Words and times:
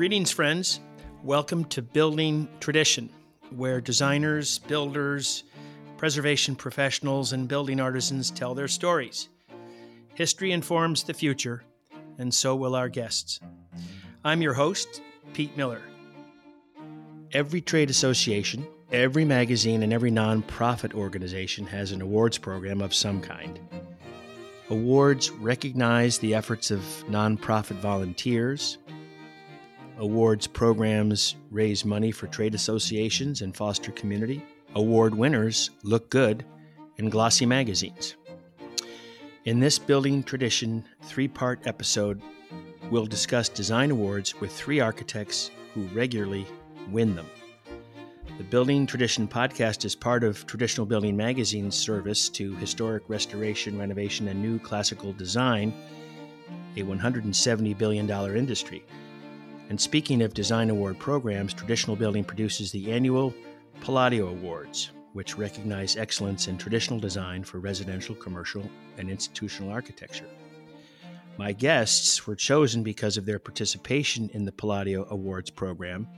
Greetings, 0.00 0.30
friends. 0.30 0.80
Welcome 1.22 1.66
to 1.66 1.82
Building 1.82 2.48
Tradition, 2.58 3.10
where 3.54 3.82
designers, 3.82 4.60
builders, 4.60 5.44
preservation 5.98 6.56
professionals, 6.56 7.34
and 7.34 7.46
building 7.46 7.80
artisans 7.80 8.30
tell 8.30 8.54
their 8.54 8.66
stories. 8.66 9.28
History 10.14 10.52
informs 10.52 11.02
the 11.02 11.12
future, 11.12 11.64
and 12.16 12.32
so 12.32 12.56
will 12.56 12.74
our 12.74 12.88
guests. 12.88 13.40
I'm 14.24 14.40
your 14.40 14.54
host, 14.54 15.02
Pete 15.34 15.54
Miller. 15.54 15.82
Every 17.32 17.60
trade 17.60 17.90
association, 17.90 18.66
every 18.90 19.26
magazine, 19.26 19.82
and 19.82 19.92
every 19.92 20.10
nonprofit 20.10 20.94
organization 20.94 21.66
has 21.66 21.92
an 21.92 22.00
awards 22.00 22.38
program 22.38 22.80
of 22.80 22.94
some 22.94 23.20
kind. 23.20 23.60
Awards 24.70 25.30
recognize 25.30 26.16
the 26.16 26.34
efforts 26.34 26.70
of 26.70 26.80
nonprofit 27.10 27.76
volunteers, 27.80 28.78
Awards 30.00 30.46
programs 30.46 31.36
raise 31.50 31.84
money 31.84 32.10
for 32.10 32.26
trade 32.26 32.54
associations 32.54 33.42
and 33.42 33.54
foster 33.54 33.92
community. 33.92 34.42
Award 34.74 35.14
winners 35.14 35.68
look 35.82 36.08
good 36.08 36.42
in 36.96 37.10
glossy 37.10 37.44
magazines. 37.44 38.16
In 39.44 39.60
this 39.60 39.78
Building 39.78 40.22
Tradition 40.22 40.86
three 41.02 41.28
part 41.28 41.66
episode, 41.66 42.22
we'll 42.90 43.04
discuss 43.04 43.50
design 43.50 43.90
awards 43.90 44.40
with 44.40 44.50
three 44.50 44.80
architects 44.80 45.50
who 45.74 45.82
regularly 45.88 46.46
win 46.90 47.14
them. 47.14 47.26
The 48.38 48.44
Building 48.44 48.86
Tradition 48.86 49.28
podcast 49.28 49.84
is 49.84 49.94
part 49.94 50.24
of 50.24 50.46
Traditional 50.46 50.86
Building 50.86 51.14
Magazine's 51.14 51.76
service 51.76 52.30
to 52.30 52.56
historic 52.56 53.02
restoration, 53.08 53.78
renovation, 53.78 54.28
and 54.28 54.40
new 54.40 54.58
classical 54.60 55.12
design, 55.12 55.74
a 56.78 56.82
$170 56.84 57.76
billion 57.76 58.08
industry. 58.34 58.82
And 59.70 59.80
speaking 59.80 60.20
of 60.22 60.34
design 60.34 60.68
award 60.68 60.98
programs, 60.98 61.54
Traditional 61.54 61.94
Building 61.94 62.24
produces 62.24 62.72
the 62.72 62.90
annual 62.90 63.32
Palladio 63.80 64.26
Awards, 64.26 64.90
which 65.12 65.38
recognize 65.38 65.96
excellence 65.96 66.48
in 66.48 66.58
traditional 66.58 66.98
design 66.98 67.44
for 67.44 67.60
residential, 67.60 68.16
commercial, 68.16 68.68
and 68.98 69.08
institutional 69.08 69.70
architecture. 69.70 70.26
My 71.38 71.52
guests 71.52 72.26
were 72.26 72.34
chosen 72.34 72.82
because 72.82 73.16
of 73.16 73.24
their 73.24 73.38
participation 73.38 74.28
in 74.34 74.44
the 74.44 74.50
Palladio 74.50 75.06
Awards 75.08 75.50
program, 75.50 76.08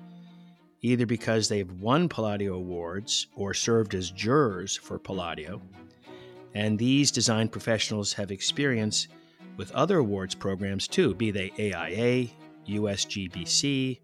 either 0.81 1.05
because 1.05 1.47
they've 1.47 1.71
won 1.73 2.09
Palladio 2.09 2.55
Awards 2.55 3.27
or 3.37 3.53
served 3.53 3.95
as 3.95 4.11
jurors 4.11 4.79
for 4.79 4.99
Palladio. 4.99 5.61
And 6.55 6.79
these 6.79 7.11
design 7.11 7.51
professionals 7.51 8.15
have 8.15 8.31
experience 8.31 9.09
with 9.59 9.71
other 9.73 9.99
awards 9.99 10.35
programs 10.35 10.89
too, 10.89 11.15
be 11.15 11.31
they 11.31 11.53
AIA, 11.59 12.31
USGBC, 12.67 14.01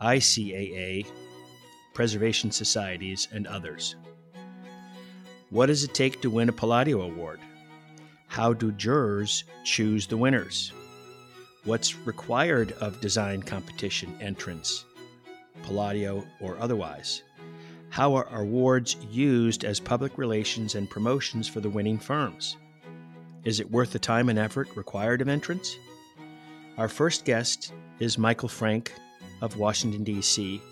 ICAA, 0.00 1.06
preservation 1.94 2.50
societies, 2.50 3.28
and 3.32 3.46
others. 3.46 3.96
What 5.50 5.66
does 5.66 5.84
it 5.84 5.94
take 5.94 6.22
to 6.22 6.30
win 6.30 6.48
a 6.48 6.52
Palladio 6.52 7.02
Award? 7.02 7.40
How 8.28 8.52
do 8.52 8.70
jurors 8.72 9.44
choose 9.64 10.06
the 10.06 10.16
winners? 10.16 10.72
What's 11.64 11.96
required 12.06 12.72
of 12.80 13.00
design 13.00 13.42
competition 13.42 14.16
entrants, 14.20 14.84
Palladio 15.62 16.24
or 16.40 16.56
otherwise? 16.58 17.22
How 17.90 18.14
are 18.14 18.28
awards 18.32 18.96
used 19.10 19.64
as 19.64 19.80
public 19.80 20.16
relations 20.16 20.76
and 20.76 20.88
promotions 20.88 21.48
for 21.48 21.60
the 21.60 21.68
winning 21.68 21.98
firms? 21.98 22.56
Is 23.44 23.58
it 23.58 23.70
worth 23.70 23.92
the 23.92 23.98
time 23.98 24.28
and 24.28 24.38
effort 24.38 24.68
required 24.76 25.20
of 25.20 25.28
entrants? 25.28 25.76
Our 26.78 26.88
first 26.88 27.24
guest 27.24 27.72
is 27.98 28.16
Michael 28.16 28.48
Franck 28.48 28.92
of 29.42 29.56
Washington, 29.56 30.04
D.C., 30.04 30.62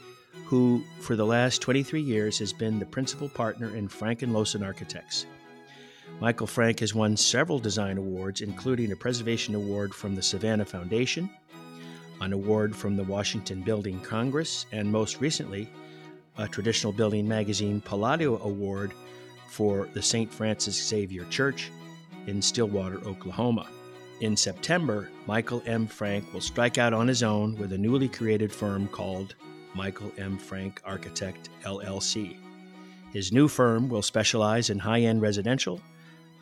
who 0.45 0.83
for 1.01 1.17
the 1.17 1.27
last 1.27 1.61
23 1.61 2.01
years 2.01 2.39
has 2.39 2.53
been 2.53 2.79
the 2.79 2.86
principal 2.86 3.29
partner 3.29 3.75
in 3.75 3.89
Franck 3.89 4.23
and 4.23 4.33
Lohsen 4.33 4.64
Architects. 4.64 5.27
Michael 6.20 6.47
Franck 6.47 6.81
has 6.81 6.95
won 6.95 7.17
several 7.17 7.58
design 7.58 7.98
awards, 7.98 8.41
including 8.41 8.91
a 8.91 8.97
Preservation 8.97 9.55
Award 9.55 9.95
from 9.95 10.14
the 10.14 10.23
Savannah 10.23 10.64
Foundation, 10.64 11.29
an 12.20 12.33
award 12.33 12.75
from 12.75 12.97
the 12.97 13.05
Washington 13.05 13.63
Building 13.63 14.01
Congress, 14.01 14.67
and 14.73 14.91
most 14.91 15.20
recently, 15.20 15.69
a 16.39 16.48
Traditional 16.48 16.92
Building 16.92 17.29
Magazine 17.29 17.81
Palladio 17.81 18.41
Award 18.42 18.92
for 19.48 19.89
the 19.92 20.03
St. 20.03 20.33
Francis 20.33 20.89
Xavier 20.89 21.25
Church 21.27 21.70
in 22.27 22.41
Stillwater, 22.41 22.98
Oklahoma. 23.07 23.69
In 24.20 24.36
September, 24.36 25.08
Michael 25.27 25.62
M. 25.64 25.86
Franck 25.86 26.33
will 26.33 26.40
strike 26.40 26.77
out 26.77 26.92
on 26.92 27.06
his 27.06 27.23
own 27.23 27.55
with 27.56 27.73
a 27.73 27.79
newly 27.79 28.08
created 28.08 28.52
firm 28.52 28.89
called 28.89 29.36
Michael 29.77 30.11
M. 30.18 30.36
Franck 30.36 30.83
Architect 30.84 31.51
LLC. 31.62 32.36
His 33.12 33.30
new 33.33 33.46
firm 33.46 33.89
will 33.89 34.02
specialize 34.02 34.70
in 34.70 34.78
high 34.80 35.02
end 35.02 35.23
residential, 35.23 35.80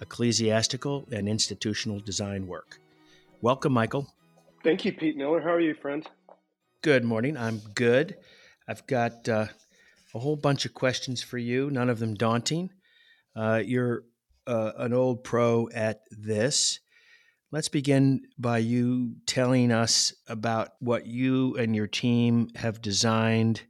ecclesiastical, 0.00 1.06
and 1.12 1.28
institutional 1.28 2.00
design 2.00 2.46
work. 2.46 2.80
Welcome, 3.42 3.74
Michael. 3.74 4.06
Thank 4.64 4.86
you, 4.86 4.94
Pete 4.94 5.18
Miller. 5.18 5.42
How 5.42 5.50
are 5.50 5.60
you, 5.60 5.74
friend? 5.74 6.08
Good 6.80 7.04
morning. 7.04 7.36
I'm 7.36 7.58
good. 7.74 8.16
I've 8.66 8.86
got 8.86 9.28
uh, 9.28 9.48
a 10.14 10.18
whole 10.18 10.36
bunch 10.36 10.64
of 10.64 10.72
questions 10.72 11.22
for 11.22 11.36
you, 11.36 11.70
none 11.70 11.90
of 11.90 11.98
them 11.98 12.14
daunting. 12.14 12.70
Uh, 13.36 13.60
you're 13.62 14.04
uh, 14.46 14.72
an 14.78 14.94
old 14.94 15.24
pro 15.24 15.68
at 15.74 16.00
this. 16.10 16.80
Let's 17.52 17.68
begin 17.68 18.22
by 18.36 18.58
you 18.58 19.14
telling 19.24 19.70
us 19.70 20.12
about 20.28 20.70
what 20.80 21.06
you 21.06 21.54
and 21.56 21.76
your 21.76 21.86
team 21.86 22.48
have 22.56 22.82
designed 22.82 23.62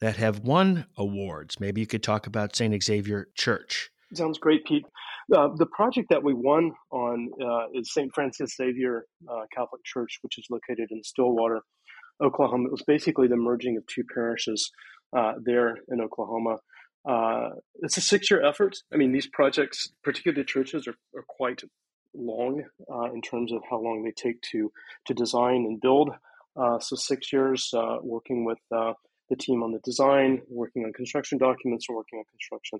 that 0.00 0.16
have 0.16 0.40
won 0.40 0.84
awards. 0.98 1.58
Maybe 1.58 1.80
you 1.80 1.86
could 1.86 2.02
talk 2.02 2.26
about 2.26 2.54
St. 2.54 2.82
Xavier 2.82 3.28
Church. 3.34 3.90
Sounds 4.12 4.38
great, 4.38 4.66
Pete. 4.66 4.84
Uh, 5.34 5.48
the 5.56 5.66
project 5.66 6.08
that 6.10 6.22
we 6.22 6.34
won 6.34 6.72
on 6.92 7.30
uh, 7.42 7.66
is 7.72 7.92
St. 7.92 8.14
Francis 8.14 8.54
Xavier 8.54 9.06
uh, 9.28 9.44
Catholic 9.50 9.82
Church, 9.84 10.18
which 10.20 10.36
is 10.36 10.46
located 10.50 10.88
in 10.90 11.02
Stillwater, 11.02 11.62
Oklahoma. 12.22 12.66
It 12.66 12.72
was 12.72 12.84
basically 12.86 13.28
the 13.28 13.36
merging 13.36 13.78
of 13.78 13.86
two 13.86 14.04
parishes 14.14 14.70
uh, 15.16 15.32
there 15.42 15.78
in 15.88 16.02
Oklahoma. 16.02 16.58
Uh, 17.08 17.50
it's 17.76 17.96
a 17.96 18.02
six 18.02 18.30
year 18.30 18.44
effort. 18.44 18.76
I 18.92 18.96
mean, 18.98 19.12
these 19.12 19.26
projects, 19.26 19.90
particularly 20.04 20.44
churches, 20.44 20.86
are, 20.86 20.96
are 21.16 21.24
quite 21.26 21.62
long 22.16 22.62
uh, 22.92 23.12
in 23.12 23.20
terms 23.22 23.52
of 23.52 23.62
how 23.68 23.78
long 23.78 24.02
they 24.02 24.12
take 24.12 24.40
to 24.52 24.72
to 25.06 25.14
design 25.14 25.66
and 25.66 25.80
build. 25.80 26.10
Uh, 26.56 26.78
so 26.78 26.96
six 26.96 27.32
years 27.32 27.70
uh, 27.76 27.96
working 28.02 28.44
with 28.44 28.58
uh, 28.74 28.92
the 29.28 29.36
team 29.36 29.62
on 29.62 29.72
the 29.72 29.80
design, 29.80 30.40
working 30.48 30.84
on 30.84 30.92
construction 30.92 31.38
documents, 31.38 31.86
and 31.88 31.96
working 31.96 32.18
on 32.18 32.24
construction. 32.30 32.78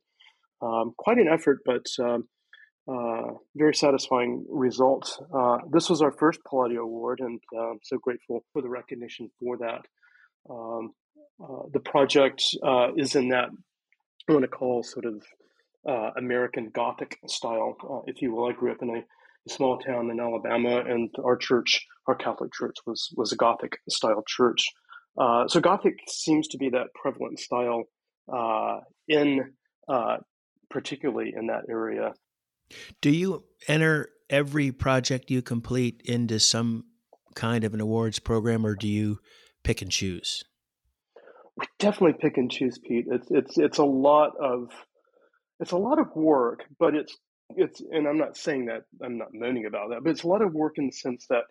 Um, 0.62 0.94
quite 0.96 1.18
an 1.18 1.28
effort, 1.28 1.58
but 1.66 1.86
um, 1.98 2.28
uh, 2.88 3.34
very 3.54 3.74
satisfying 3.74 4.46
result. 4.48 5.20
This 5.70 5.90
was 5.90 6.00
our 6.00 6.12
first 6.12 6.40
Palladio 6.48 6.82
Award, 6.82 7.20
and 7.20 7.40
I'm 7.58 7.80
so 7.82 7.98
grateful 7.98 8.44
for 8.52 8.62
the 8.62 8.68
recognition 8.68 9.30
for 9.38 9.58
that. 9.58 9.82
Um, 10.48 10.92
the 11.72 11.80
project 11.80 12.42
is 12.96 13.14
in 13.14 13.28
that 13.30 13.50
I 14.28 14.32
want 14.32 14.42
to 14.42 14.48
call 14.48 14.82
sort 14.82 15.04
of 15.04 15.22
uh, 15.88 16.10
American 16.16 16.70
Gothic 16.70 17.18
style, 17.28 17.76
uh, 17.88 18.00
if 18.06 18.20
you 18.20 18.34
will. 18.34 18.48
I 18.48 18.52
grew 18.52 18.72
up 18.72 18.82
in 18.82 18.90
a 18.90 19.04
small 19.48 19.78
town 19.78 20.10
in 20.10 20.20
Alabama, 20.20 20.82
and 20.86 21.10
our 21.24 21.36
church, 21.36 21.86
our 22.06 22.14
Catholic 22.14 22.52
church, 22.52 22.76
was 22.86 23.08
was 23.16 23.32
a 23.32 23.36
Gothic 23.36 23.78
style 23.88 24.22
church. 24.26 24.66
Uh, 25.18 25.48
so 25.48 25.60
Gothic 25.60 25.94
seems 26.08 26.48
to 26.48 26.58
be 26.58 26.70
that 26.70 26.88
prevalent 26.94 27.38
style 27.38 27.84
uh, 28.32 28.80
in 29.08 29.52
uh, 29.88 30.18
particularly 30.70 31.32
in 31.36 31.46
that 31.46 31.64
area. 31.70 32.12
Do 33.00 33.10
you 33.10 33.44
enter 33.68 34.10
every 34.28 34.72
project 34.72 35.30
you 35.30 35.42
complete 35.42 36.02
into 36.04 36.40
some 36.40 36.84
kind 37.34 37.64
of 37.64 37.74
an 37.74 37.80
awards 37.80 38.18
program, 38.18 38.66
or 38.66 38.74
do 38.74 38.88
you 38.88 39.18
pick 39.62 39.82
and 39.82 39.90
choose? 39.90 40.42
We 41.56 41.66
definitely 41.78 42.18
pick 42.20 42.36
and 42.36 42.50
choose, 42.50 42.78
Pete. 42.78 43.06
It's 43.08 43.28
it's 43.30 43.58
it's 43.58 43.78
a 43.78 43.84
lot 43.84 44.32
of 44.40 44.70
it's 45.60 45.72
a 45.72 45.76
lot 45.78 45.98
of 45.98 46.08
work, 46.14 46.64
but 46.78 46.94
it's 46.94 47.16
it's 47.54 47.80
and 47.80 48.06
I'm 48.06 48.18
not 48.18 48.36
saying 48.36 48.66
that 48.66 48.82
I'm 49.02 49.18
not 49.18 49.28
moaning 49.32 49.66
about 49.66 49.90
that, 49.90 50.02
but 50.02 50.10
it's 50.10 50.22
a 50.22 50.28
lot 50.28 50.42
of 50.42 50.54
work 50.54 50.78
in 50.78 50.86
the 50.86 50.92
sense 50.92 51.26
that 51.28 51.44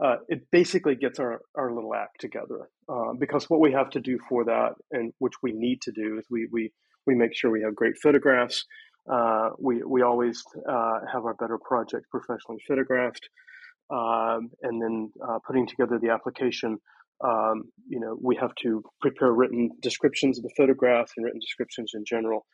uh, 0.00 0.16
it 0.28 0.50
basically 0.50 0.94
gets 0.94 1.18
our, 1.18 1.42
our 1.56 1.74
little 1.74 1.94
act 1.94 2.20
together. 2.20 2.68
Uh, 2.88 3.12
because 3.18 3.50
what 3.50 3.60
we 3.60 3.72
have 3.72 3.90
to 3.90 4.00
do 4.00 4.18
for 4.28 4.44
that, 4.44 4.72
and 4.92 5.12
which 5.18 5.34
we 5.42 5.52
need 5.52 5.80
to 5.82 5.92
do, 5.92 6.18
is 6.18 6.24
we 6.30 6.48
we 6.52 6.72
we 7.06 7.14
make 7.14 7.34
sure 7.34 7.50
we 7.50 7.62
have 7.62 7.74
great 7.74 7.96
photographs. 8.02 8.64
Uh, 9.10 9.50
we 9.58 9.82
we 9.82 10.02
always 10.02 10.42
uh, 10.68 11.00
have 11.12 11.24
our 11.24 11.34
better 11.34 11.58
projects 11.58 12.06
professionally 12.10 12.60
photographed, 12.66 13.28
um, 13.90 14.50
and 14.62 14.80
then 14.80 15.10
uh, 15.26 15.38
putting 15.46 15.66
together 15.66 15.98
the 16.00 16.10
application. 16.10 16.78
Um, 17.22 17.64
you 17.86 18.00
know, 18.00 18.16
we 18.20 18.36
have 18.36 18.54
to 18.62 18.82
prepare 19.02 19.32
written 19.32 19.70
descriptions 19.82 20.38
of 20.38 20.44
the 20.44 20.54
photographs 20.56 21.12
and 21.16 21.24
written 21.24 21.40
descriptions 21.40 21.92
in 21.94 22.04
general. 22.06 22.46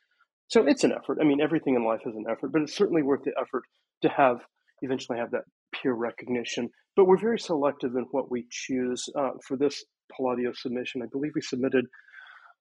So 0.49 0.67
it's 0.67 0.85
an 0.85 0.93
effort. 0.93 1.19
I 1.21 1.25
mean, 1.25 1.41
everything 1.41 1.75
in 1.75 1.85
life 1.85 2.01
is 2.07 2.15
an 2.15 2.25
effort, 2.31 2.53
but 2.53 2.63
it's 2.63 2.77
certainly 2.77 3.03
worth 3.03 3.23
the 3.25 3.33
effort 3.41 3.63
to 4.03 4.09
have 4.09 4.45
eventually 4.83 5.19
have 5.19 5.31
that 5.31 5.45
peer 5.75 5.95
recognition. 5.95 6.69
But 6.95 7.07
we're 7.07 7.19
very 7.19 7.39
selective 7.39 7.97
in 7.97 8.07
what 8.11 8.31
we 8.31 8.47
choose. 8.51 9.05
Uh, 9.19 9.31
for 9.47 9.57
this 9.57 9.85
Palladio 10.15 10.53
submission. 10.55 11.03
I 11.03 11.07
believe 11.11 11.33
we 11.35 11.41
submitted, 11.41 11.87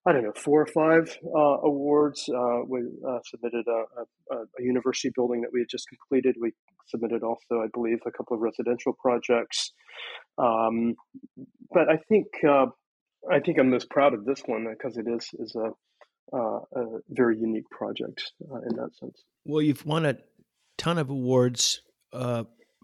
I 0.05 0.13
don't 0.13 0.23
know, 0.23 0.33
four 0.35 0.61
or 0.61 0.67
five 0.67 1.17
uh, 1.25 1.57
awards. 1.63 2.27
Uh, 2.29 2.61
we 2.67 2.81
uh, 3.07 3.19
submitted 3.25 3.65
a, 3.67 4.33
a, 4.33 4.37
a, 4.37 4.45
university 4.63 5.11
building 5.15 5.41
that 5.41 5.51
we 5.53 5.61
had 5.61 5.69
just 5.69 5.87
completed. 5.87 6.35
We 6.39 6.53
submitted 6.87 7.23
also, 7.23 7.61
I 7.63 7.67
believe, 7.73 7.99
a 8.05 8.11
couple 8.11 8.35
of 8.35 8.41
residential 8.41 8.93
projects. 8.93 9.73
Um, 10.37 10.95
but 11.71 11.89
I 11.89 11.97
think 12.09 12.27
uh, 12.47 12.67
I 13.31 13.39
think 13.39 13.57
I'm 13.57 13.69
most 13.69 13.89
proud 13.89 14.13
of 14.13 14.25
this 14.25 14.41
one 14.45 14.67
because 14.69 14.97
it 14.97 15.05
is 15.07 15.29
is 15.39 15.55
a, 15.55 15.71
uh, 16.33 16.59
a 16.75 16.99
very 17.09 17.37
unique 17.37 17.69
project 17.69 18.31
uh, 18.51 18.57
in 18.69 18.75
that 18.77 18.91
sense. 18.99 19.23
Well, 19.45 19.61
you've 19.61 19.85
won 19.85 20.05
a 20.05 20.17
ton 20.77 20.97
of 20.97 21.09
awards 21.09 21.81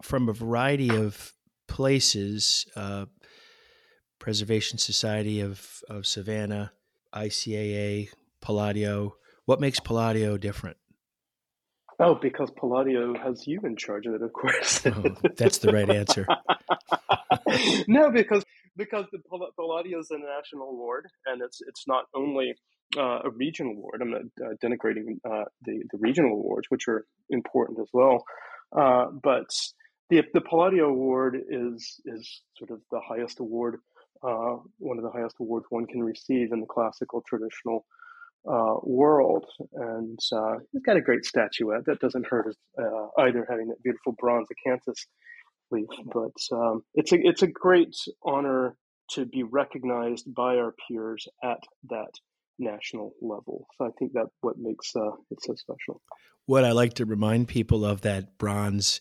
from 0.02 0.28
a 0.28 0.32
variety 0.32 0.90
of 0.90 1.32
places 1.68 2.66
uh, 2.76 3.06
Preservation 4.18 4.78
Society 4.78 5.40
of, 5.40 5.80
of 5.88 6.06
Savannah, 6.06 6.72
ICAA, 7.14 8.08
Palladio. 8.40 9.16
What 9.46 9.60
makes 9.60 9.80
Palladio 9.80 10.36
different? 10.36 10.76
Oh, 11.98 12.14
because 12.14 12.50
Palladio 12.58 13.14
has 13.14 13.46
you 13.46 13.60
in 13.64 13.76
charge 13.76 14.06
of 14.06 14.14
it, 14.14 14.22
of 14.22 14.32
course. 14.32 14.86
oh, 14.86 15.14
that's 15.36 15.58
the 15.58 15.72
right 15.72 15.88
answer. 15.88 16.26
no, 17.88 18.10
because 18.10 18.44
because 18.76 19.06
the 19.12 19.18
Palladio 19.56 19.98
is 20.00 20.10
a 20.10 20.18
national 20.18 20.70
award, 20.70 21.06
and 21.26 21.42
it's 21.42 21.60
it's 21.66 21.86
not 21.86 22.04
only 22.14 22.54
uh, 22.96 23.20
a 23.24 23.30
regional 23.30 23.72
award. 23.72 24.00
I'm 24.02 24.10
not 24.10 24.22
uh, 24.40 24.54
denigrating 24.62 25.18
uh, 25.24 25.44
the 25.64 25.82
the 25.90 25.98
regional 25.98 26.32
awards, 26.32 26.66
which 26.68 26.88
are 26.88 27.04
important 27.30 27.78
as 27.80 27.88
well, 27.92 28.24
uh, 28.76 29.06
but 29.22 29.46
the 30.10 30.22
the 30.34 30.40
Palladio 30.40 30.88
Award 30.88 31.36
is 31.48 32.00
is 32.04 32.42
sort 32.56 32.70
of 32.70 32.80
the 32.90 33.00
highest 33.00 33.40
award, 33.40 33.80
uh, 34.22 34.56
one 34.78 34.98
of 34.98 35.04
the 35.04 35.10
highest 35.10 35.36
awards 35.40 35.66
one 35.70 35.86
can 35.86 36.02
receive 36.02 36.52
in 36.52 36.60
the 36.60 36.66
classical 36.66 37.22
traditional 37.26 37.86
uh, 38.50 38.74
world, 38.82 39.46
and 39.74 40.18
he's 40.72 40.82
got 40.82 40.96
a 40.96 41.00
great 41.00 41.24
statuette 41.24 41.84
that 41.86 42.00
doesn't 42.00 42.26
hurt 42.26 42.54
uh, 42.78 43.22
either, 43.22 43.46
having 43.48 43.68
that 43.68 43.82
beautiful 43.82 44.14
bronze 44.18 44.48
acanthus 44.48 45.06
leaf. 45.70 45.88
But 46.12 46.56
um, 46.56 46.82
it's 46.94 47.12
a 47.12 47.18
it's 47.20 47.42
a 47.42 47.46
great 47.46 47.94
honor 48.24 48.76
to 49.10 49.26
be 49.26 49.42
recognized 49.42 50.32
by 50.34 50.56
our 50.56 50.74
peers 50.88 51.26
at 51.42 51.60
that 51.90 52.12
national 52.58 53.12
level. 53.20 53.66
So 53.76 53.86
I 53.86 53.90
think 53.98 54.12
that 54.12 54.26
what 54.40 54.56
makes 54.58 54.94
uh, 54.94 55.12
it 55.30 55.42
so 55.42 55.54
special. 55.54 56.00
What 56.46 56.64
I 56.64 56.72
like 56.72 56.94
to 56.94 57.04
remind 57.04 57.48
people 57.48 57.84
of 57.84 58.02
that 58.02 58.38
bronze 58.38 59.00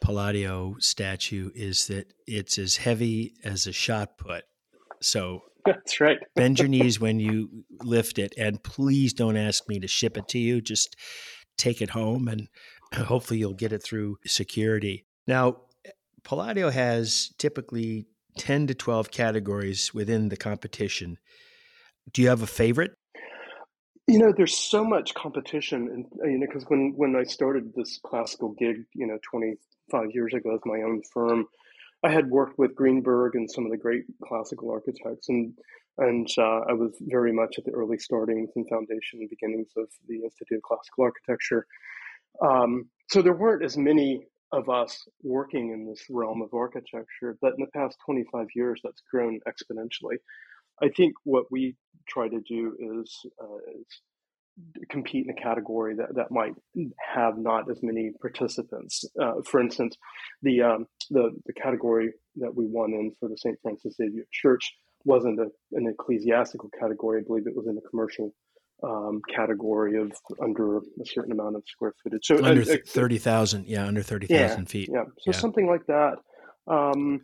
Palladio 0.00 0.76
statue 0.78 1.50
is 1.54 1.86
that 1.88 2.12
it's 2.26 2.58
as 2.58 2.76
heavy 2.76 3.34
as 3.44 3.66
a 3.66 3.72
shot 3.72 4.18
put. 4.18 4.44
So 5.00 5.42
that's 5.66 6.00
right. 6.00 6.18
bend 6.34 6.58
your 6.58 6.68
knees 6.68 6.98
when 6.98 7.20
you 7.20 7.64
lift 7.82 8.18
it, 8.18 8.34
and 8.38 8.62
please 8.62 9.12
don't 9.12 9.36
ask 9.36 9.68
me 9.68 9.78
to 9.80 9.88
ship 9.88 10.16
it 10.16 10.28
to 10.28 10.38
you. 10.38 10.60
Just 10.60 10.96
take 11.58 11.82
it 11.82 11.90
home, 11.90 12.28
and 12.28 12.48
hopefully 12.94 13.38
you'll 13.38 13.54
get 13.54 13.72
it 13.72 13.82
through 13.82 14.18
security. 14.26 15.04
Now, 15.26 15.62
Palladio 16.24 16.70
has 16.70 17.32
typically 17.38 18.06
10 18.38 18.68
to 18.68 18.74
12 18.74 19.10
categories 19.10 19.92
within 19.92 20.28
the 20.28 20.36
competition. 20.36 21.18
Do 22.12 22.22
you 22.22 22.28
have 22.28 22.42
a 22.42 22.46
favorite? 22.46 22.92
You 24.06 24.18
know, 24.18 24.32
there's 24.36 24.56
so 24.56 24.84
much 24.84 25.14
competition, 25.14 25.88
and 25.88 26.30
you 26.30 26.38
know, 26.38 26.46
because 26.46 26.64
when 26.68 26.94
when 26.96 27.14
I 27.14 27.22
started 27.22 27.72
this 27.74 28.00
classical 28.04 28.54
gig, 28.58 28.84
you 28.94 29.06
know, 29.06 29.18
25 29.30 30.06
years 30.12 30.34
ago 30.34 30.54
as 30.54 30.60
my 30.64 30.82
own 30.82 31.02
firm, 31.12 31.46
I 32.02 32.10
had 32.10 32.28
worked 32.28 32.58
with 32.58 32.74
Greenberg 32.74 33.36
and 33.36 33.48
some 33.48 33.64
of 33.64 33.70
the 33.70 33.76
great 33.76 34.04
classical 34.24 34.70
architects, 34.70 35.28
and 35.28 35.54
and 35.98 36.26
uh, 36.38 36.60
I 36.68 36.72
was 36.72 36.96
very 37.00 37.32
much 37.32 37.56
at 37.58 37.64
the 37.64 37.72
early 37.72 37.98
startings 37.98 38.50
and 38.56 38.68
foundation 38.68 39.28
beginnings 39.28 39.68
of 39.76 39.86
the 40.08 40.22
Institute 40.24 40.56
of 40.56 40.62
Classical 40.62 41.04
Architecture. 41.04 41.66
Um, 42.42 42.88
so 43.10 43.20
there 43.20 43.36
weren't 43.36 43.64
as 43.64 43.76
many 43.76 44.26
of 44.52 44.68
us 44.68 45.06
working 45.22 45.72
in 45.72 45.86
this 45.86 46.02
realm 46.10 46.42
of 46.42 46.54
architecture, 46.54 47.36
but 47.40 47.52
in 47.56 47.60
the 47.60 47.70
past 47.78 47.98
25 48.04 48.46
years, 48.54 48.80
that's 48.82 49.02
grown 49.10 49.38
exponentially. 49.46 50.16
I 50.82 50.88
think 50.88 51.12
what 51.24 51.44
we 51.50 51.76
try 52.10 52.28
to 52.28 52.40
do 52.40 52.74
is, 52.78 53.16
uh, 53.42 53.80
is 53.80 53.86
compete 54.90 55.26
in 55.26 55.30
a 55.30 55.40
category 55.40 55.94
that, 55.94 56.14
that 56.14 56.30
might 56.30 56.54
have 57.14 57.38
not 57.38 57.70
as 57.70 57.78
many 57.82 58.10
participants. 58.20 59.04
Uh, 59.20 59.34
for 59.44 59.60
instance, 59.60 59.96
the, 60.42 60.60
um, 60.62 60.86
the 61.10 61.30
the 61.46 61.52
category 61.52 62.12
that 62.36 62.54
we 62.54 62.66
won 62.66 62.92
in 62.92 63.12
for 63.18 63.28
the 63.28 63.36
St. 63.36 63.56
Francis 63.62 63.96
Xavier 63.96 64.24
Church 64.32 64.74
wasn't 65.04 65.38
a, 65.40 65.46
an 65.72 65.86
ecclesiastical 65.86 66.70
category. 66.78 67.20
I 67.20 67.24
believe 67.26 67.46
it 67.46 67.56
was 67.56 67.66
in 67.66 67.78
a 67.78 67.88
commercial 67.88 68.34
um, 68.82 69.20
category 69.34 70.00
of 70.00 70.12
under 70.42 70.78
a 70.78 70.80
certain 71.04 71.32
amount 71.32 71.56
of 71.56 71.62
square 71.66 71.94
footage. 72.02 72.26
So 72.26 72.44
under 72.44 72.62
uh, 72.62 72.76
thirty 72.86 73.18
thousand, 73.18 73.66
yeah, 73.66 73.86
under 73.86 74.02
thirty 74.02 74.26
thousand 74.26 74.62
yeah, 74.62 74.72
feet. 74.72 74.90
Yeah, 74.92 75.04
so 75.20 75.30
yeah. 75.32 75.38
something 75.38 75.66
like 75.66 75.86
that. 75.86 76.16
Um, 76.66 77.22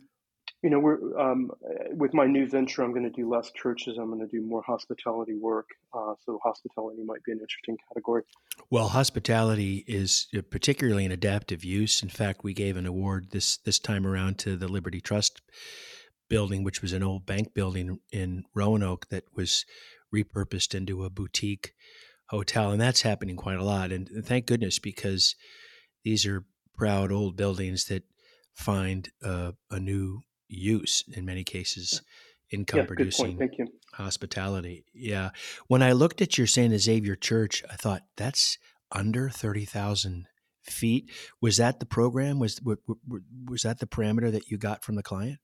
you 0.67 0.71
know, 0.71 0.79
we're 0.79 1.17
um, 1.17 1.49
with 1.91 2.13
my 2.13 2.25
new 2.25 2.45
venture. 2.45 2.83
I'm 2.83 2.91
going 2.91 3.09
to 3.09 3.09
do 3.09 3.29
less 3.29 3.51
churches. 3.51 3.97
I'm 3.97 4.07
going 4.07 4.19
to 4.19 4.27
do 4.27 4.45
more 4.45 4.61
hospitality 4.63 5.33
work. 5.33 5.69
Uh, 5.93 6.15
so 6.25 6.41
hospitality 6.43 7.03
might 7.05 7.23
be 7.23 7.31
an 7.31 7.39
interesting 7.39 7.77
category. 7.87 8.23
Well, 8.69 8.89
hospitality 8.89 9.85
is 9.87 10.27
uh, 10.37 10.41
particularly 10.51 11.05
an 11.05 11.13
adaptive 11.13 11.63
use. 11.63 12.03
In 12.03 12.09
fact, 12.09 12.43
we 12.43 12.53
gave 12.53 12.75
an 12.75 12.85
award 12.85 13.27
this 13.31 13.55
this 13.59 13.79
time 13.79 14.05
around 14.05 14.39
to 14.39 14.57
the 14.57 14.67
Liberty 14.67 14.99
Trust 14.99 15.41
building, 16.29 16.65
which 16.65 16.81
was 16.81 16.91
an 16.91 17.01
old 17.01 17.25
bank 17.25 17.53
building 17.53 17.99
in 18.11 18.43
Roanoke 18.53 19.07
that 19.07 19.23
was 19.33 19.63
repurposed 20.13 20.75
into 20.75 21.05
a 21.05 21.09
boutique 21.09 21.71
hotel, 22.27 22.71
and 22.71 22.81
that's 22.81 23.03
happening 23.03 23.37
quite 23.37 23.57
a 23.57 23.63
lot. 23.63 23.93
And 23.93 24.09
thank 24.25 24.45
goodness 24.45 24.79
because 24.79 25.33
these 26.03 26.25
are 26.25 26.43
proud 26.75 27.09
old 27.09 27.37
buildings 27.37 27.85
that 27.85 28.03
find 28.53 29.07
uh, 29.23 29.53
a 29.71 29.79
new 29.79 30.23
use 30.47 31.03
in 31.13 31.25
many 31.25 31.43
cases 31.43 32.01
income 32.51 32.79
yeah, 32.79 32.85
producing 32.85 33.37
Thank 33.37 33.57
you. 33.57 33.67
hospitality. 33.93 34.85
Yeah. 34.93 35.31
When 35.67 35.83
I 35.83 35.91
looked 35.91 36.21
at 36.21 36.37
your 36.37 36.47
St. 36.47 36.73
Xavier 36.79 37.15
Church, 37.15 37.63
I 37.69 37.75
thought 37.75 38.03
that's 38.15 38.57
under 38.91 39.29
30,000 39.29 40.27
feet. 40.63 41.11
Was 41.41 41.57
that 41.57 41.79
the 41.79 41.85
program? 41.85 42.39
Was, 42.39 42.61
was 43.45 43.61
that 43.63 43.79
the 43.79 43.87
parameter 43.87 44.31
that 44.31 44.49
you 44.49 44.57
got 44.57 44.83
from 44.83 44.95
the 44.95 45.03
client? 45.03 45.39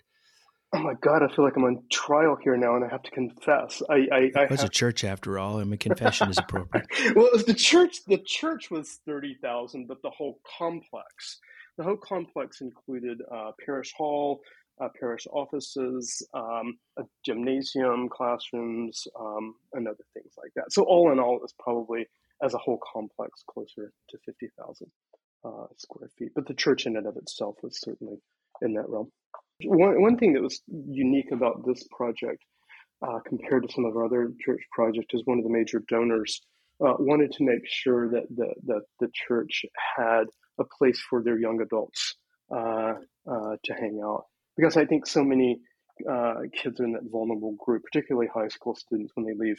Oh 0.76 0.80
my 0.80 0.96
God, 1.02 1.22
I 1.22 1.34
feel 1.36 1.46
like 1.46 1.56
I'm 1.56 1.66
on 1.66 1.84
trial 1.92 2.36
here 2.44 2.58
now 2.58 2.76
and 2.76 2.84
I 2.84 2.88
have 2.88 3.04
to 3.04 3.12
confess. 3.12 3.84
I, 3.90 4.08
I, 4.12 4.32
I 4.36 4.44
it 4.46 4.50
was 4.50 4.62
have... 4.62 4.70
a 4.70 4.74
church 4.74 5.04
after 5.04 5.38
all. 5.38 5.60
and 5.60 5.70
mean, 5.70 5.78
confession 5.78 6.32
is 6.32 6.40
appropriate. 6.40 6.88
well, 7.16 7.28
it 7.28 7.34
was 7.34 7.46
the 7.46 7.54
church. 7.54 8.04
The 8.08 8.18
church 8.18 8.72
was 8.72 9.00
30,000, 9.06 9.88
but 9.88 10.02
the 10.02 10.10
whole 10.10 10.40
complex, 10.58 11.40
the 11.78 11.84
whole 11.84 11.98
complex 11.98 12.62
included 12.62 13.20
uh, 13.32 13.52
parish 13.64 13.94
hall, 13.96 14.42
uh, 14.82 14.90
parish 15.00 15.28
offices, 15.32 16.26
um, 16.34 16.78
a 16.98 17.04
gymnasium, 17.26 18.10
classrooms, 18.10 19.08
um, 19.20 19.56
and 19.74 19.88
other 19.88 20.04
things 20.14 20.34
like 20.38 20.52
that. 20.56 20.72
So 20.72 20.84
all 20.84 21.12
in 21.12 21.20
all, 21.20 21.40
it's 21.44 21.54
probably 21.60 22.08
as 22.44 22.54
a 22.54 22.58
whole 22.58 22.80
complex 22.92 23.44
closer 23.48 23.94
to 24.10 24.18
50,000 24.26 24.88
uh, 25.46 25.66
square 25.78 26.10
feet. 26.18 26.32
But 26.36 26.48
the 26.48 26.54
church 26.54 26.86
in 26.86 26.98
and 26.98 27.08
of 27.08 27.18
itself 27.18 27.56
was 27.62 27.80
certainly 27.80 28.18
in 28.62 28.74
that 28.74 28.90
realm. 28.90 29.12
One, 29.66 30.02
one 30.02 30.18
thing 30.18 30.34
that 30.34 30.42
was 30.42 30.62
unique 30.68 31.32
about 31.32 31.66
this 31.66 31.88
project 31.96 32.44
uh, 33.06 33.20
compared 33.28 33.68
to 33.68 33.74
some 33.74 33.86
of 33.86 33.96
our 33.96 34.06
other 34.06 34.32
church 34.44 34.62
projects 34.72 35.14
is 35.14 35.22
one 35.26 35.38
of 35.38 35.44
the 35.44 35.50
major 35.50 35.84
donors 35.88 36.42
uh, 36.82 36.94
wanted 37.00 37.32
to 37.34 37.44
make 37.44 37.66
sure 37.66 38.10
that 38.10 38.24
the, 38.36 38.54
that 38.66 38.82
the 39.00 39.08
church 39.14 39.66
had 39.96 40.24
a 40.60 40.64
place 40.78 41.00
for 41.10 41.24
their 41.24 41.38
young 41.38 41.62
adults 41.62 42.16
uh, 42.52 42.94
uh 43.26 43.56
to 43.64 43.74
hang 43.74 44.02
out 44.04 44.26
because 44.58 44.78
I 44.78 44.86
think 44.86 45.06
so 45.06 45.24
many 45.24 45.60
uh, 46.10 46.42
kids 46.52 46.80
are 46.80 46.86
in 46.86 46.94
that 46.94 47.10
vulnerable 47.12 47.56
group, 47.64 47.84
particularly 47.84 48.28
high 48.34 48.48
school 48.48 48.76
students 48.76 49.12
when 49.16 49.26
they 49.26 49.34
leave, 49.34 49.58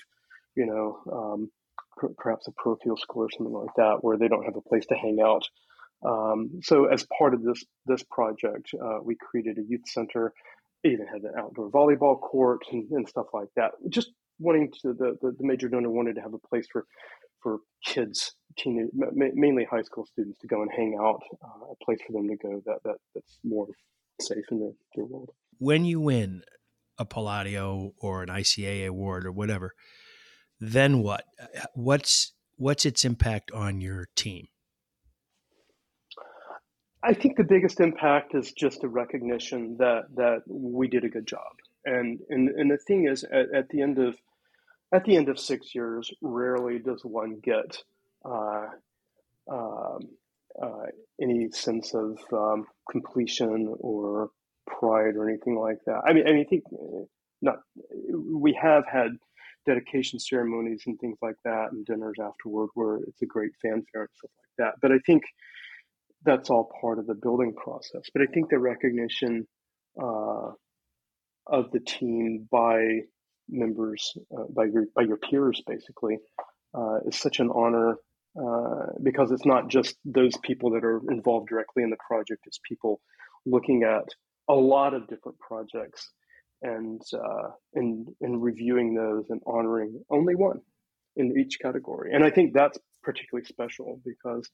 you 0.57 0.67
know, 0.67 0.99
um, 1.13 1.51
per- 1.97 2.15
perhaps 2.17 2.49
a 2.49 2.53
parochial 2.53 2.97
school 2.97 3.25
or 3.25 3.31
something 3.31 3.55
like 3.55 3.75
that, 3.77 3.99
where 4.03 4.17
they 4.17 4.29
don't 4.29 4.45
have 4.45 4.57
a 4.57 4.69
place 4.69 4.87
to 4.87 4.95
hang 4.95 5.21
out. 5.25 5.45
Um, 6.05 6.61
so, 6.63 6.87
as 6.87 7.07
part 7.17 7.35
of 7.35 7.43
this 7.43 7.65
this 7.87 8.03
project, 8.11 8.71
uh, 8.83 8.99
we 9.03 9.17
created 9.17 9.59
a 9.59 9.63
youth 9.63 9.89
center, 9.89 10.33
even 10.85 11.07
had 11.07 11.23
an 11.23 11.33
outdoor 11.39 11.71
volleyball 11.71 12.21
court 12.21 12.61
and, 12.71 12.91
and 12.91 13.09
stuff 13.09 13.27
like 13.33 13.49
that. 13.57 13.73
Just 13.89 14.11
wanting 14.39 14.71
to 14.83 14.93
the, 14.93 15.17
the, 15.23 15.31
the 15.39 15.47
major 15.47 15.69
donor 15.69 15.91
wanted 15.91 16.17
to 16.17 16.21
have 16.21 16.35
a 16.35 16.49
place 16.49 16.67
for 16.71 16.85
for 17.43 17.59
kids, 17.85 18.35
mainly 18.65 19.65
high 19.65 19.83
school 19.83 20.07
students, 20.07 20.39
to 20.41 20.47
go 20.47 20.63
and 20.63 20.71
hang 20.75 20.97
out, 20.99 21.21
uh, 21.43 21.73
a 21.73 21.85
place 21.85 21.99
for 22.07 22.13
them 22.13 22.27
to 22.29 22.37
go 22.37 22.63
that, 22.65 22.79
that 22.85 22.97
that's 23.15 23.39
more 23.45 23.67
safe 24.21 24.44
in 24.50 24.61
their, 24.61 24.73
their 24.94 25.04
world. 25.04 25.30
When 25.59 25.85
you 25.85 26.00
win 26.00 26.42
a 26.99 27.04
Palladio 27.04 27.92
or 27.99 28.23
an 28.23 28.28
ICAA 28.28 28.87
award 28.87 29.26
or 29.26 29.33
whatever, 29.33 29.75
then 30.61 31.02
what? 31.02 31.25
What's 31.75 32.33
what's 32.56 32.87
its 32.87 33.04
impact 33.04 33.50
on 33.52 33.80
your 33.80 34.09
team? 34.14 34.49
I 37.02 37.12
think 37.12 37.37
the 37.37 37.44
biggest 37.44 37.80
impact 37.80 38.35
is 38.35 38.52
just 38.52 38.83
a 38.83 38.88
recognition 38.88 39.76
that 39.78 40.04
that 40.16 40.42
we 40.47 40.88
did 40.88 41.04
a 41.04 41.09
good 41.09 41.26
job, 41.26 41.52
And 41.85 42.21
and 42.30 42.49
and 42.49 42.71
the 42.71 42.78
thing 42.78 43.06
is, 43.06 43.25
at, 43.25 43.54
at 43.54 43.68
the 43.68 43.83
end 43.83 43.99
of 43.99 44.16
at 44.92 45.04
the 45.04 45.16
end 45.16 45.28
of 45.28 45.38
six 45.38 45.75
years, 45.75 46.11
rarely 46.23 46.78
does 46.78 47.04
one 47.04 47.40
get 47.42 47.83
uh, 48.25 48.66
um, 49.50 50.09
uh, 50.63 50.87
any 51.21 51.51
sense 51.51 51.95
of 51.95 52.19
um, 52.33 52.67
completion 52.91 53.75
or 53.81 54.31
pride 54.67 55.17
or 55.17 55.29
anything 55.29 55.57
like 55.59 55.79
that. 55.87 56.01
I 56.07 56.13
mean, 56.13 56.27
I 56.27 56.33
mean, 56.33 56.41
I 56.47 56.49
think 56.49 56.65
uh, 56.73 57.05
not. 57.43 57.57
We 58.13 58.59
have 58.61 58.85
had 58.91 59.13
dedication 59.67 60.19
ceremonies 60.19 60.83
and 60.87 60.99
things 61.01 61.19
like 61.23 61.37
that, 61.45 61.73
and 61.73 61.85
dinners 61.87 62.17
afterward 62.23 62.69
where 62.75 62.97
it's 62.97 63.23
a 63.23 63.27
great 63.27 63.53
fanfare 63.63 64.03
and 64.03 64.09
stuff 64.17 64.31
like 64.39 64.67
that. 64.67 64.75
But 64.81 64.93
I 64.93 64.99
think 65.07 65.23
that's 66.25 66.51
all 66.51 66.71
part 66.81 66.99
of 66.99 67.07
the 67.07 67.15
building 67.15 67.55
process. 67.55 68.03
But 68.13 68.23
I 68.23 68.27
think 68.27 68.49
the 68.49 68.59
recognition 68.59 69.47
uh, 70.01 70.51
of 71.47 71.71
the 71.73 71.81
team 71.81 72.49
by 72.51 73.01
members, 73.49 74.17
uh, 74.37 74.45
by 74.55 74.65
your 74.65 74.87
by 74.95 75.03
your 75.03 75.19
peers, 75.19 75.63
basically, 75.67 76.19
uh, 76.75 76.99
is 77.07 77.17
such 77.17 77.41
an 77.41 77.51
honor 77.55 77.97
uh, 78.41 78.87
because 79.03 79.31
it's 79.31 79.47
not 79.47 79.69
just 79.69 79.97
those 80.05 80.37
people 80.38 80.71
that 80.71 80.85
are 80.85 81.00
involved 81.11 81.49
directly 81.49 81.83
in 81.83 81.91
the 81.91 81.97
project; 82.07 82.43
it's 82.47 82.59
people 82.69 83.00
looking 83.47 83.83
at 83.85 84.05
a 84.49 84.55
lot 84.55 84.95
of 84.95 85.07
different 85.07 85.38
projects 85.38 86.11
and 86.62 87.00
uh, 87.12 87.50
and 87.75 88.09
and 88.21 88.43
reviewing 88.43 88.95
those 88.95 89.26
and 89.31 89.41
honoring 89.47 90.03
only 90.11 90.35
one 90.35 90.61
in 91.17 91.38
each 91.38 91.59
category. 91.61 92.12
And 92.12 92.25
I 92.25 92.31
think 92.31 92.53
that's 92.53 92.79
particularly 93.03 93.45
special 93.45 94.00
because 94.05 94.49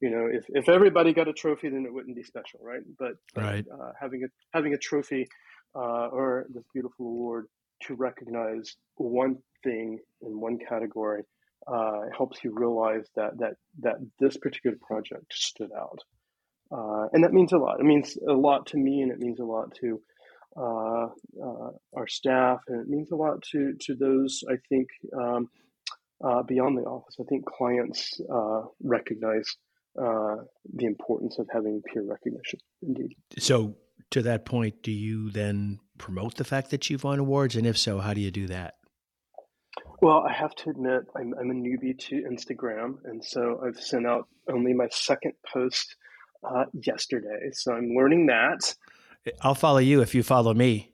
you 0.00 0.10
know 0.10 0.28
if, 0.30 0.44
if 0.48 0.68
everybody 0.68 1.12
got 1.12 1.28
a 1.28 1.32
trophy, 1.32 1.68
then 1.70 1.84
it 1.86 1.92
wouldn't 1.92 2.16
be 2.16 2.22
special, 2.22 2.60
right? 2.62 2.82
But, 2.98 3.14
right. 3.34 3.64
Uh, 3.72 3.92
having 4.00 4.22
a 4.24 4.28
having 4.56 4.74
a 4.74 4.78
trophy 4.78 5.26
uh, 5.74 6.08
or 6.08 6.46
this 6.50 6.64
beautiful 6.72 7.06
award 7.06 7.46
to 7.82 7.94
recognize 7.94 8.76
one 8.96 9.38
thing 9.64 9.98
in 10.22 10.40
one 10.40 10.58
category 10.68 11.22
uh, 11.66 12.02
helps 12.16 12.42
you 12.44 12.52
realize 12.54 13.06
that 13.16 13.38
that 13.38 13.54
that 13.80 13.96
this 14.20 14.36
particular 14.36 14.76
project 14.86 15.32
stood 15.32 15.70
out. 15.76 15.98
Uh, 16.70 17.06
and 17.12 17.22
that 17.22 17.32
means 17.32 17.52
a 17.52 17.58
lot. 17.58 17.78
It 17.78 17.84
means 17.84 18.16
a 18.28 18.32
lot 18.32 18.66
to 18.68 18.78
me, 18.78 19.02
and 19.02 19.12
it 19.12 19.18
means 19.18 19.38
a 19.38 19.44
lot 19.44 19.74
to 19.80 20.00
uh, 20.56 21.06
uh, 21.42 21.70
our 21.94 22.06
staff, 22.06 22.60
and 22.68 22.80
it 22.80 22.88
means 22.88 23.10
a 23.10 23.16
lot 23.16 23.42
to 23.52 23.74
to 23.80 23.94
those 23.94 24.42
I 24.48 24.54
think 24.68 24.88
um, 25.16 25.48
uh, 26.24 26.42
beyond 26.42 26.78
the 26.78 26.82
office. 26.82 27.16
I 27.20 27.24
think 27.24 27.44
clients 27.44 28.20
uh, 28.32 28.62
recognize 28.82 29.56
the 29.96 30.86
importance 30.86 31.38
of 31.38 31.48
having 31.52 31.82
peer 31.92 32.02
recognition. 32.02 32.58
Indeed. 32.82 33.14
So, 33.38 33.76
to 34.10 34.22
that 34.22 34.44
point, 34.44 34.82
do 34.82 34.90
you 34.90 35.30
then 35.30 35.78
promote 35.98 36.36
the 36.36 36.44
fact 36.44 36.70
that 36.70 36.90
you've 36.90 37.04
won 37.04 37.18
awards, 37.18 37.56
and 37.56 37.66
if 37.66 37.78
so, 37.78 37.98
how 37.98 38.14
do 38.14 38.20
you 38.20 38.30
do 38.30 38.46
that? 38.48 38.74
Well, 40.04 40.22
I 40.28 40.34
have 40.34 40.54
to 40.56 40.68
admit, 40.68 41.06
I'm, 41.16 41.32
I'm 41.40 41.50
a 41.50 41.54
newbie 41.54 41.98
to 41.98 42.16
Instagram, 42.30 42.96
and 43.06 43.24
so 43.24 43.62
I've 43.66 43.80
sent 43.82 44.06
out 44.06 44.28
only 44.52 44.74
my 44.74 44.86
second 44.90 45.32
post 45.50 45.96
uh, 46.46 46.66
yesterday. 46.74 47.48
So 47.52 47.72
I'm 47.72 47.88
learning 47.96 48.26
that. 48.26 48.74
I'll 49.40 49.54
follow 49.54 49.78
you 49.78 50.02
if 50.02 50.14
you 50.14 50.22
follow 50.22 50.52
me. 50.52 50.92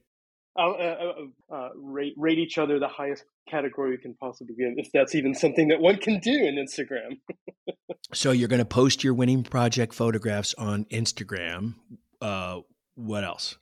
I'll 0.56 0.76
uh, 0.78 1.52
uh, 1.52 1.56
uh, 1.56 1.68
rate, 1.74 2.14
rate 2.16 2.38
each 2.38 2.56
other 2.56 2.78
the 2.78 2.86
highest 2.86 3.24
category 3.48 3.90
we 3.90 3.98
can 3.98 4.14
possibly 4.14 4.54
give, 4.54 4.74
if 4.76 4.92
that's 4.92 5.16
even 5.16 5.34
something 5.34 5.66
that 5.66 5.80
one 5.80 5.96
can 5.96 6.20
do 6.20 6.30
in 6.30 6.54
Instagram. 6.54 7.18
so 8.14 8.30
you're 8.30 8.46
going 8.46 8.60
to 8.60 8.64
post 8.64 9.02
your 9.02 9.14
winning 9.14 9.42
project 9.42 9.92
photographs 9.92 10.54
on 10.54 10.84
Instagram. 10.84 11.74
Uh, 12.22 12.60
what 12.94 13.24
else? 13.24 13.58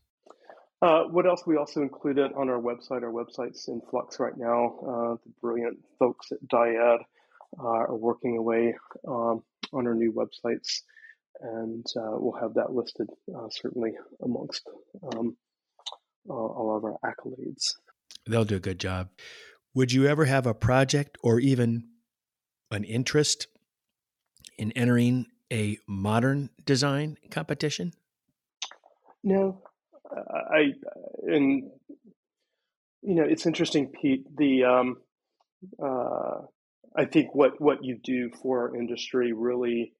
Uh, 0.81 1.05
what 1.05 1.27
else? 1.27 1.43
We 1.47 1.57
also 1.57 1.83
include 1.83 2.19
it 2.19 2.33
on 2.37 2.49
our 2.49 2.61
website. 2.61 3.03
Our 3.03 3.13
website's 3.13 3.67
in 3.69 3.81
flux 3.91 4.21
right 4.21 4.37
now. 4.37 4.79
Uh, 4.81 5.17
the 5.25 5.33
brilliant 5.41 5.79
folks 5.99 6.31
at 6.31 6.39
Dyad 6.47 6.99
are 7.59 7.97
working 7.97 8.37
away 8.37 8.75
um, 9.07 9.43
on 9.73 9.87
our 9.87 9.95
new 9.95 10.13
websites 10.13 10.83
and 11.41 11.87
uh, 11.97 12.17
we'll 12.19 12.41
have 12.41 12.55
that 12.55 12.73
listed 12.73 13.09
uh, 13.35 13.49
certainly 13.51 13.93
amongst 14.23 14.63
um, 15.13 15.37
all 16.29 16.77
of 16.77 16.85
our 16.85 16.99
accolades. 17.05 17.75
They'll 18.27 18.45
do 18.45 18.57
a 18.57 18.61
good 18.61 18.79
job. 18.79 19.09
Would 19.75 19.93
you 19.93 20.07
ever 20.07 20.25
have 20.25 20.47
a 20.47 20.55
project 20.55 21.17
or 21.23 21.39
even 21.41 21.89
an 22.71 22.85
interest 22.85 23.47
in 24.59 24.73
entering 24.73 25.27
a 25.53 25.79
modern 25.87 26.51
design 26.65 27.17
competition? 27.31 27.93
No, 29.23 29.63
I 30.11 30.73
and 31.23 31.71
you 33.03 33.15
know 33.15 33.25
it's 33.25 33.47
interesting, 33.47 33.89
Pete. 34.01 34.25
The 34.37 34.65
um, 34.65 34.97
uh, 35.83 36.43
I 36.97 37.05
think 37.07 37.35
what 37.35 37.61
what 37.61 37.85
you 37.85 37.99
do 38.03 38.31
for 38.43 38.69
our 38.69 38.77
industry 38.77 39.33
really 39.33 39.93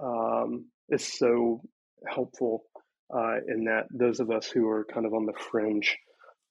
um, 0.00 0.66
is 0.88 1.04
so 1.04 1.62
helpful 2.06 2.64
uh, 3.14 3.36
in 3.48 3.64
that 3.64 3.86
those 3.92 4.20
of 4.20 4.30
us 4.30 4.46
who 4.48 4.68
are 4.68 4.84
kind 4.92 5.06
of 5.06 5.14
on 5.14 5.26
the 5.26 5.32
fringe 5.50 5.96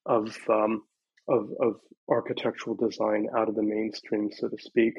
of 0.05 0.35
um, 0.49 0.83
of, 1.27 1.49
of 1.59 1.75
architectural 2.09 2.75
design 2.75 3.27
out 3.35 3.49
of 3.49 3.55
the 3.55 3.63
mainstream, 3.63 4.29
so 4.31 4.47
to 4.47 4.57
speak, 4.59 4.93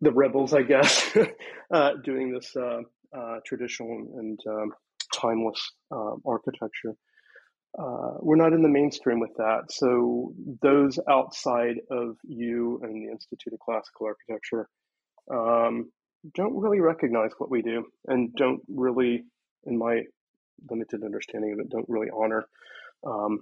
the 0.00 0.12
rebels, 0.12 0.52
I 0.52 0.62
guess, 0.62 1.16
uh, 1.72 1.92
doing 2.04 2.32
this 2.32 2.54
uh, 2.56 2.80
uh, 3.16 3.36
traditional 3.46 3.90
and 4.18 4.38
um, 4.48 4.72
timeless 5.14 5.72
um, 5.90 6.20
architecture. 6.26 6.94
Uh, 7.78 8.14
we're 8.20 8.36
not 8.36 8.52
in 8.52 8.62
the 8.62 8.68
mainstream 8.68 9.20
with 9.20 9.34
that. 9.36 9.70
So 9.70 10.32
those 10.62 10.98
outside 11.10 11.76
of 11.90 12.16
you 12.24 12.80
and 12.82 12.94
the 12.94 13.10
Institute 13.10 13.52
of 13.52 13.58
Classical 13.60 14.06
Architecture 14.06 14.68
um, 15.30 15.90
don't 16.34 16.56
really 16.56 16.80
recognize 16.80 17.30
what 17.38 17.50
we 17.50 17.62
do 17.62 17.84
and 18.06 18.34
don't 18.34 18.60
really, 18.68 19.24
in 19.64 19.78
my 19.78 20.02
limited 20.70 21.02
understanding 21.04 21.52
of 21.52 21.58
it, 21.58 21.68
don't 21.68 21.88
really 21.88 22.08
honor 22.16 22.46
um, 23.06 23.40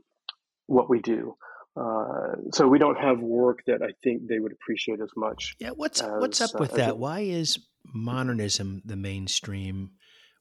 what 0.66 0.90
we 0.90 1.00
do. 1.00 1.36
Uh, 1.76 2.36
so 2.52 2.66
we 2.68 2.78
don't 2.78 2.98
have 2.98 3.20
work 3.20 3.60
that 3.66 3.82
I 3.82 3.90
think 4.02 4.28
they 4.28 4.38
would 4.38 4.52
appreciate 4.52 5.00
as 5.00 5.10
much. 5.16 5.56
Yeah, 5.58 5.70
what's 5.70 6.00
as, 6.00 6.10
what's 6.20 6.40
up 6.40 6.58
with 6.60 6.72
uh, 6.74 6.76
that? 6.76 6.98
Why 6.98 7.20
is 7.20 7.58
modernism 7.92 8.82
the 8.84 8.96
mainstream 8.96 9.90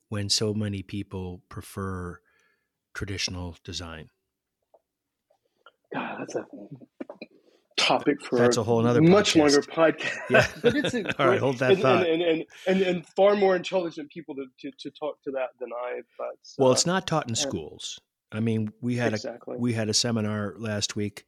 when 0.10 0.30
so 0.30 0.54
many 0.54 0.84
people 0.84 1.42
prefer 1.50 2.20
traditional 2.94 3.56
design? 3.64 4.10
God, 5.94 6.18
that's 6.20 6.36
a 6.36 6.46
topic 7.78 8.22
for 8.24 8.38
that's 8.38 8.58
a 8.58 8.64
whole 8.64 8.86
other 8.86 9.02
much 9.02 9.34
podcast. 9.34 9.40
longer 9.40 9.62
podcast. 9.62 10.20
Yeah. 10.30 10.48
but 10.62 10.76
it's 10.76 10.94
a 10.94 11.22
all 11.22 11.28
right, 11.28 11.40
hold 11.40 11.60
that 11.60 11.72
and, 11.74 11.82
thought. 11.82 12.08
And, 12.08 12.22
and, 12.22 12.46
and, 12.68 12.82
and, 12.82 13.06
far 13.16 13.36
more 13.36 13.56
intelligent 13.56 14.10
people 14.10 14.36
to, 14.36 14.46
to, 14.60 14.72
to, 14.80 14.92
talk 14.92 15.22
to 15.24 15.32
that 15.32 15.50
than 15.60 15.70
I. 15.74 16.02
But 16.18 16.38
well, 16.58 16.72
it's 16.72 16.86
not 16.86 17.08
taught 17.08 17.28
in 17.28 17.36
schools. 17.36 18.00
I 18.32 18.40
mean, 18.40 18.72
we 18.82 18.96
had 18.96 19.14
exactly. 19.14 19.56
a 19.56 19.60
we 19.60 19.74
had 19.74 19.90
a 19.90 19.94
seminar 19.94 20.56
last 20.58 20.96
week 20.96 21.26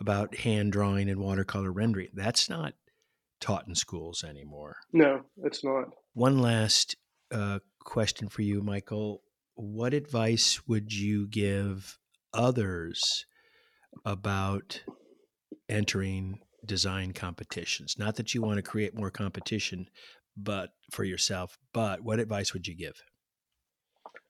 about 0.00 0.34
hand 0.34 0.72
drawing 0.72 1.10
and 1.10 1.20
watercolor 1.20 1.72
rendering. 1.72 2.08
That's 2.14 2.48
not 2.48 2.74
taught 3.40 3.68
in 3.68 3.74
schools 3.74 4.24
anymore. 4.24 4.76
No, 4.92 5.22
it's 5.44 5.62
not. 5.62 5.90
One 6.14 6.38
last 6.38 6.96
uh, 7.30 7.58
question 7.80 8.28
for 8.28 8.42
you, 8.42 8.62
Michael. 8.62 9.22
What 9.60 9.92
advice 9.92 10.60
would 10.68 10.92
you 10.92 11.26
give 11.26 11.98
others 12.32 13.26
about 14.04 14.84
entering 15.68 16.38
design 16.64 17.12
competitions? 17.12 17.96
Not 17.98 18.14
that 18.16 18.34
you 18.34 18.40
want 18.40 18.58
to 18.58 18.62
create 18.62 18.94
more 18.94 19.10
competition, 19.10 19.88
but 20.36 20.70
for 20.92 21.02
yourself. 21.02 21.58
But 21.72 22.02
what 22.02 22.20
advice 22.20 22.52
would 22.52 22.68
you 22.68 22.76
give? 22.76 23.02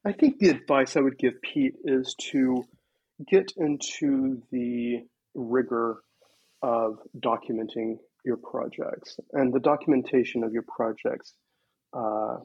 I 0.03 0.13
think 0.13 0.39
the 0.39 0.49
advice 0.49 0.97
I 0.97 1.01
would 1.01 1.19
give 1.19 1.35
Pete 1.43 1.75
is 1.85 2.15
to 2.31 2.65
get 3.31 3.53
into 3.59 4.41
the 4.51 5.03
rigor 5.35 5.99
of 6.63 7.01
documenting 7.23 7.99
your 8.25 8.39
projects. 8.39 9.21
And 9.35 9.53
the 9.53 9.61
documentation 9.61 10.43
of 10.43 10.55
your 10.55 10.65
projects 10.75 11.35
uh, 11.93 12.39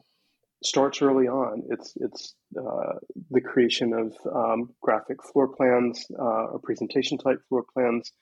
starts 0.64 1.02
early 1.02 1.28
on. 1.28 1.62
It's 1.70 1.94
it's 1.96 2.34
uh, 2.58 2.94
the 3.30 3.40
creation 3.40 3.92
of 3.92 4.14
um, 4.34 4.70
graphic 4.80 5.22
floor 5.22 5.48
plans 5.48 6.06
uh, 6.18 6.52
or 6.52 6.60
presentation 6.62 7.18
type 7.18 7.38
floor 7.48 7.64
plans, 7.72 8.12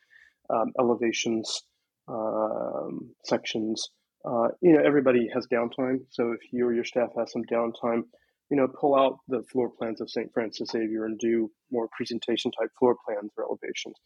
um, 0.51 0.73
elevations, 0.79 1.63
um, 2.09 3.11
sections. 3.25 3.91
Uh, 4.25 4.49
you 4.61 4.73
know, 4.73 4.83
everybody 4.85 5.29
has 5.35 5.47
downtime. 5.53 5.99
So 6.11 6.33
if 6.33 6.41
you 6.53 6.67
or 6.67 6.75
your 6.75 6.85
staff 6.85 7.11
has 7.19 7.33
some 7.33 7.43
downtime, 7.51 8.03
you 8.51 8.57
know, 8.57 8.69
pull 8.69 8.95
out 8.95 9.19
the 9.29 9.43
floor 9.51 9.71
plans 9.71 10.01
of 10.01 10.11
St. 10.11 10.33
Francis 10.33 10.71
Xavier 10.71 11.07
and 11.07 11.19
do 11.19 11.51
more 11.71 11.89
presentation 11.97 12.51
type 12.53 12.71
floor 12.79 12.97
plans 13.07 13.33
or 13.37 13.45
elevations. 13.45 13.97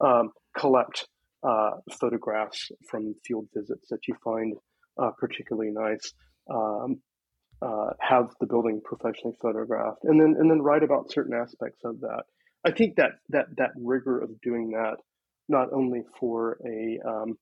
Um, 0.00 0.30
collect 0.56 1.08
uh, 1.42 1.72
photographs 2.00 2.70
from 2.88 3.14
field 3.26 3.48
visits 3.54 3.88
that 3.90 4.06
you 4.06 4.14
find 4.22 4.54
uh, 4.98 5.10
particularly 5.18 5.70
nice. 5.72 6.12
Um, 6.50 7.00
uh, 7.64 7.90
have 7.98 8.30
the 8.40 8.46
building 8.46 8.80
professionally 8.84 9.36
photographed, 9.40 10.04
and 10.04 10.20
then 10.20 10.36
and 10.38 10.50
then 10.50 10.60
write 10.60 10.82
about 10.82 11.10
certain 11.10 11.34
aspects 11.34 11.80
of 11.84 12.00
that. 12.00 12.24
I 12.64 12.70
think 12.72 12.96
that 12.96 13.12
that 13.30 13.46
that 13.56 13.70
rigor 13.76 14.20
of 14.20 14.40
doing 14.42 14.72
that, 14.72 14.96
not 15.48 15.72
only 15.72 16.02
for 16.18 16.58
a 16.66 16.98
um, 17.08 17.38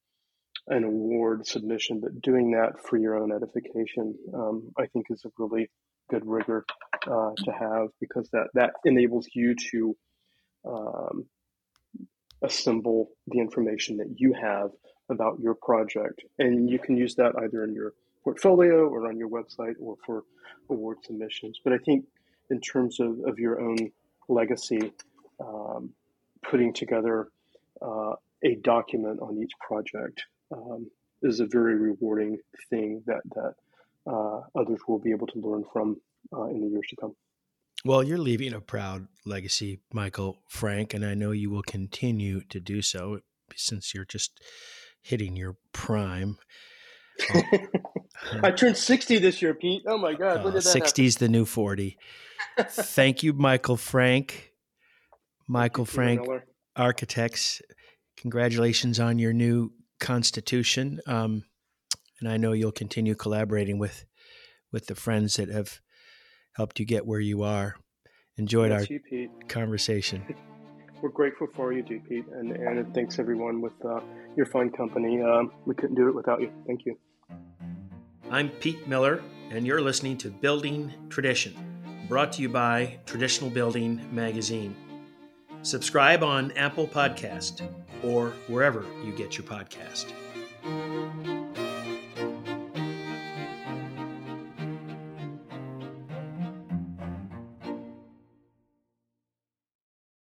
an 0.68 0.84
award 0.84 1.46
submission, 1.46 2.00
but 2.00 2.20
doing 2.20 2.52
that 2.52 2.74
for 2.88 2.96
your 2.96 3.16
own 3.16 3.32
edification, 3.32 4.14
um, 4.32 4.70
I 4.78 4.86
think 4.86 5.06
is 5.10 5.24
a 5.24 5.30
really 5.38 5.68
good 6.08 6.24
rigor 6.24 6.64
uh, 7.06 7.30
to 7.36 7.52
have 7.52 7.88
because 8.00 8.28
that 8.32 8.48
that 8.54 8.74
enables 8.84 9.26
you 9.34 9.56
to 9.72 9.96
um, 10.68 11.26
assemble 12.42 13.10
the 13.26 13.40
information 13.40 13.96
that 13.96 14.14
you 14.16 14.34
have 14.34 14.70
about 15.10 15.40
your 15.40 15.54
project, 15.54 16.22
and 16.38 16.70
you 16.70 16.78
can 16.78 16.96
use 16.96 17.16
that 17.16 17.32
either 17.42 17.64
in 17.64 17.74
your 17.74 17.92
portfolio 18.24 18.88
or 18.88 19.08
on 19.08 19.16
your 19.16 19.28
website 19.28 19.74
or 19.80 19.96
for 20.04 20.24
award 20.70 20.98
submissions. 21.04 21.60
But 21.64 21.72
I 21.72 21.78
think 21.78 22.04
in 22.50 22.60
terms 22.60 23.00
of, 23.00 23.18
of 23.26 23.38
your 23.38 23.60
own 23.60 23.90
legacy, 24.28 24.92
um, 25.40 25.90
putting 26.48 26.72
together 26.72 27.28
uh, 27.80 28.14
a 28.44 28.56
document 28.62 29.20
on 29.20 29.38
each 29.38 29.52
project 29.60 30.22
um, 30.52 30.90
is 31.22 31.40
a 31.40 31.46
very 31.46 31.76
rewarding 31.76 32.38
thing 32.70 33.02
that 33.06 33.22
that 33.34 33.54
uh, 34.10 34.40
others 34.58 34.80
will 34.88 34.98
be 34.98 35.10
able 35.10 35.26
to 35.28 35.38
learn 35.38 35.64
from 35.72 35.96
uh, 36.32 36.46
in 36.46 36.60
the 36.60 36.68
years 36.68 36.86
to 36.90 36.96
come. 36.96 37.14
Well, 37.84 38.02
you're 38.02 38.18
leaving 38.18 38.52
a 38.52 38.60
proud 38.60 39.08
legacy, 39.26 39.80
Michael 39.92 40.38
Franck, 40.48 40.94
and 40.94 41.04
I 41.04 41.14
know 41.14 41.32
you 41.32 41.50
will 41.50 41.62
continue 41.62 42.42
to 42.48 42.60
do 42.60 42.80
so 42.80 43.20
since 43.56 43.92
you're 43.92 44.04
just 44.04 44.40
hitting 45.00 45.36
your 45.36 45.56
prime. 45.72 46.36
I 48.42 48.50
turned 48.50 48.76
60 48.76 49.18
this 49.18 49.42
year, 49.42 49.54
Pete. 49.54 49.82
Oh 49.86 49.98
my 49.98 50.14
God. 50.14 50.44
When 50.44 50.54
did 50.54 50.62
that 50.62 50.82
60's 50.82 51.16
the 51.16 51.28
new 51.28 51.44
40. 51.44 51.96
Thank 52.68 53.22
you, 53.22 53.32
Michael 53.32 53.76
Franck. 53.76 54.52
Michael 55.48 55.84
Franck 55.84 56.26
Architects. 56.76 57.62
Congratulations 58.16 59.00
on 59.00 59.18
your 59.18 59.32
new 59.32 59.72
constitution. 60.00 61.00
Um, 61.06 61.44
and 62.20 62.28
I 62.28 62.36
know 62.36 62.52
you'll 62.52 62.72
continue 62.72 63.14
collaborating 63.14 63.78
with 63.78 64.04
with 64.70 64.86
the 64.86 64.94
friends 64.94 65.36
that 65.36 65.48
have 65.48 65.80
helped 66.54 66.80
you 66.80 66.86
get 66.86 67.06
where 67.06 67.20
you 67.20 67.42
are. 67.42 67.76
Enjoyed 68.36 68.72
our 68.72 68.84
you, 68.84 69.28
conversation. 69.48 70.34
We're 71.02 71.08
grateful 71.08 71.48
for 71.48 71.72
you, 71.72 71.82
Pete, 71.82 72.26
and, 72.32 72.52
and 72.52 72.94
thanks 72.94 73.18
everyone 73.18 73.60
with 73.60 73.72
uh, 73.84 73.98
your 74.36 74.46
fine 74.46 74.70
company. 74.70 75.20
Um, 75.20 75.50
we 75.66 75.74
couldn't 75.74 75.96
do 75.96 76.08
it 76.08 76.14
without 76.14 76.40
you. 76.40 76.52
Thank 76.64 76.86
you. 76.86 76.96
I'm 78.30 78.48
Pete 78.48 78.86
Miller, 78.86 79.20
and 79.50 79.66
you're 79.66 79.80
listening 79.80 80.16
to 80.18 80.30
Building 80.30 80.92
Tradition, 81.08 81.54
brought 82.08 82.32
to 82.34 82.42
you 82.42 82.48
by 82.48 83.00
Traditional 83.04 83.50
Building 83.50 84.00
Magazine. 84.12 84.76
Subscribe 85.62 86.22
on 86.22 86.52
Apple 86.52 86.86
Podcast 86.86 87.68
or 88.04 88.30
wherever 88.46 88.84
you 89.04 89.12
get 89.12 89.36
your 89.36 89.46
podcast. 89.46 90.12